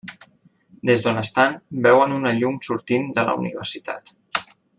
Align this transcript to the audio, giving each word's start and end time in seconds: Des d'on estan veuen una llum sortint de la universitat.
Des 0.89 1.03
d'on 1.07 1.19
estan 1.21 1.53
veuen 1.87 2.15
una 2.17 2.33
llum 2.39 2.57
sortint 2.69 3.07
de 3.19 3.27
la 3.29 3.37
universitat. 3.43 4.13